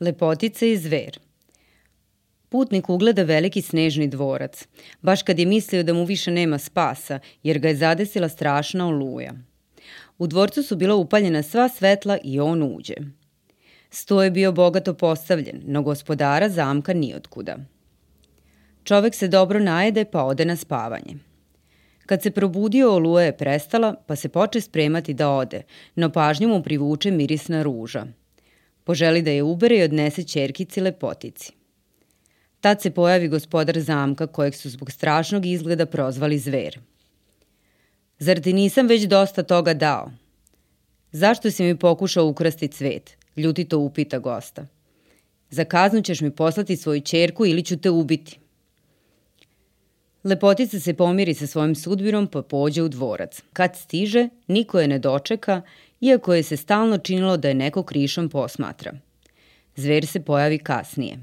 [0.00, 1.18] Lepotica i zver
[2.48, 4.66] Putnik ugleda veliki snežni dvorac,
[5.02, 9.32] baš kad je mislio da mu više nema spasa, jer ga je zadesila strašna oluja.
[10.18, 12.94] U dvorcu su bila upaljena sva svetla i on uđe.
[13.90, 17.56] Sto je bio bogato postavljen, no gospodara zamka nijotkuda.
[18.84, 21.16] Čovek se dobro najede pa ode na spavanje.
[22.06, 25.62] Kad se probudio, oluja je prestala, pa se poče spremati da ode,
[25.94, 28.06] no pažnju mu privuče mirisna ruža.
[28.86, 31.52] Poželi da je ubere i odnese čerkici lepotici.
[32.60, 36.78] Tad se pojavi gospodar zamka, kojeg su zbog strašnog izgleda prozvali zver.
[38.18, 40.10] Zar ti nisam već dosta toga dao?
[41.12, 43.16] Zašto si mi pokušao ukrasti cvet?
[43.36, 44.66] Ljutito upita gosta.
[45.50, 48.38] Za kaznu ćeš mi poslati svoju čerku ili ću te ubiti.
[50.24, 53.42] Lepotica se pomiri sa svojim sudbirom pa pođe u dvorac.
[53.52, 55.62] Kad stiže, niko je ne dočeka,
[56.00, 58.92] iako je se stalno činilo da je neko krišom posmatra.
[59.76, 61.18] Zver se pojavi kasnije.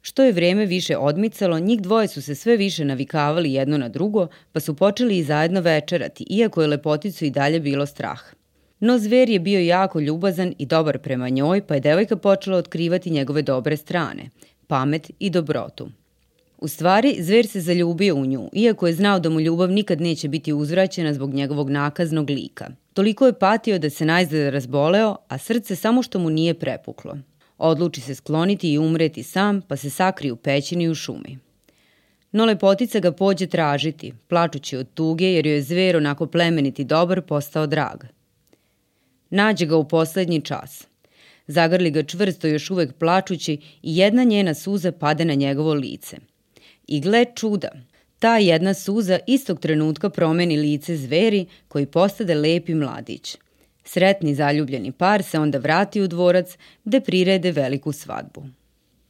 [0.00, 4.26] Što je vreme više odmicalo, njih dvoje su se sve više navikavali jedno na drugo,
[4.52, 8.20] pa su počeli i zajedno večerati, iako je lepoticu i dalje bilo strah.
[8.80, 13.10] No zver je bio jako ljubazan i dobar prema njoj, pa je devojka počela otkrivati
[13.10, 14.30] njegove dobre strane,
[14.66, 15.88] pamet i dobrotu.
[16.58, 20.28] U stvari, zver se zaljubio u nju, iako je znao da mu ljubav nikad neće
[20.28, 22.70] biti uzvraćena zbog njegovog nakaznog lika.
[22.92, 27.18] Toliko je patio da se najzad razboleo, a srce samo što mu nije prepuklo.
[27.58, 31.38] Odluči se skloniti i umreti sam, pa se sakri u pećini u šumi.
[32.32, 37.22] No lepotica ga pođe tražiti, plačući od tuge jer joj je zver onako plemeniti dobar
[37.22, 38.04] postao drag.
[39.30, 40.86] Nađe ga u poslednji čas.
[41.46, 46.16] Zagrli ga čvrsto još uvek plačući i jedna njena suza pade na njegovo lice.
[46.88, 47.68] I gle čuda,
[48.18, 53.36] ta jedna suza istog trenutka promeni lice zveri koji postade lepi mladić–
[53.88, 58.42] Sretni zaljubljeni par se onda vrati u dvorac gde prirede veliku svadbu.